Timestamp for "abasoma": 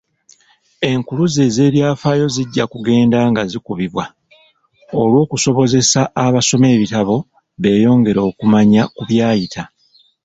6.25-6.67